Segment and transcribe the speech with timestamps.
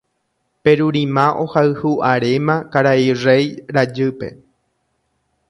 [0.63, 3.45] Perurima ohayhu aréma karai rey
[3.79, 4.33] rajýpe.